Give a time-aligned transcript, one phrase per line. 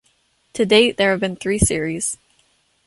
[0.53, 2.17] To date there have been three series.